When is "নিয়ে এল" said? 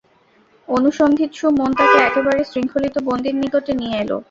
3.79-4.11